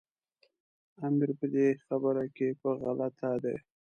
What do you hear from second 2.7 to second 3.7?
غلطه دی.